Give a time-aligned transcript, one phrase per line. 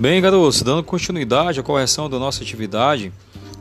[0.00, 3.12] Bem, garotos, dando continuidade à correção da nossa atividade,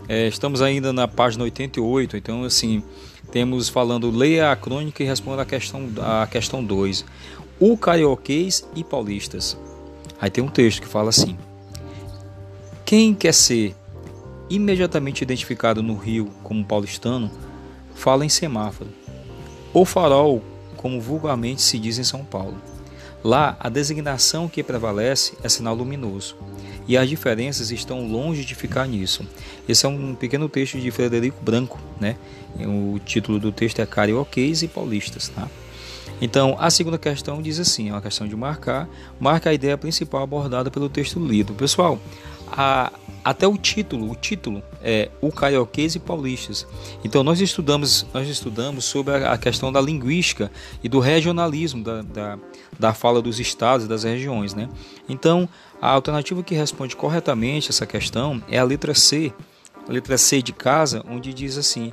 [0.08, 2.84] é, estamos ainda na página 88, então assim,
[3.32, 7.04] temos falando leia a crônica e responda a questão a questão 2.
[7.60, 9.58] O carioquês e paulistas.
[10.22, 11.36] Aí tem um texto que fala assim:
[12.86, 13.76] Quem quer ser
[14.48, 17.32] imediatamente identificado no Rio como paulistano,
[17.96, 18.92] fala em semáforo.
[19.74, 20.44] O farol,
[20.76, 22.62] como vulgarmente se diz em São Paulo.
[23.24, 26.36] Lá, a designação que prevalece é sinal luminoso,
[26.88, 29.28] e as diferenças estão longe de ficar nisso.
[29.68, 32.16] Esse é um pequeno texto de Frederico Branco, né?
[32.60, 35.48] O título do texto é Carioquês e Paulistas, tá?
[36.22, 38.90] Então, a segunda questão diz assim, é uma questão de marcar,
[39.20, 41.54] marca a ideia principal abordada pelo texto lido.
[41.54, 42.00] Pessoal,
[42.48, 42.92] a,
[43.30, 46.66] até o título, o título é o carioquês e paulistas.
[47.04, 50.50] Então nós estudamos, nós estudamos sobre a, questão da linguística
[50.82, 52.40] e do regionalismo da, da,
[52.80, 54.70] da fala dos estados e das regiões, né?
[55.10, 55.50] Então
[55.82, 59.34] a alternativa que responde corretamente essa questão é a letra C,
[59.86, 61.92] a letra C de casa, onde diz assim: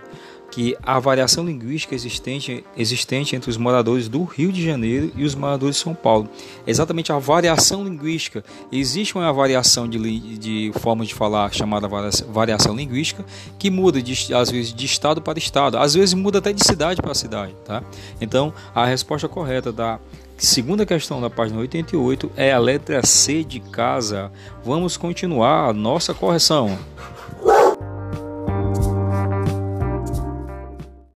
[0.54, 5.34] que a variação linguística existente, existente entre os moradores do Rio de Janeiro e os
[5.34, 6.28] moradores de São Paulo.
[6.64, 8.44] Exatamente a variação linguística.
[8.70, 9.98] Existe uma variação de,
[10.38, 11.88] de forma de falar chamada
[12.28, 13.24] variação linguística
[13.58, 17.02] que muda de, às vezes de estado para estado, às vezes muda até de cidade
[17.02, 17.52] para cidade.
[17.64, 17.82] Tá?
[18.20, 19.98] Então, a resposta correta da
[20.38, 24.30] segunda questão da página 88 é a letra C de casa.
[24.64, 26.78] Vamos continuar a nossa correção.